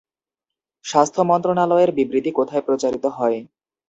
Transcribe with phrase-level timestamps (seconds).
[0.85, 3.37] স্বাস্থ্য মন্ত্রণালয়ের বিবৃতি কোথায় প্রচারিত হয়?